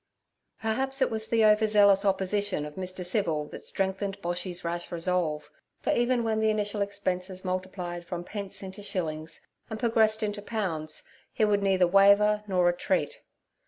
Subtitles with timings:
[0.61, 3.05] Perhaps it was the over zealous opposition of Mr.
[3.05, 5.51] Civil that strengthened Boshy's rash resolve,
[5.83, 11.03] for even when the initial expenses multiplied from pence into shillings and progressed into pounds,
[11.31, 13.21] he would neither waver nor retreat.